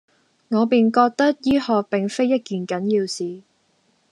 [0.49, 3.43] 我便覺得醫學並非一件緊要事，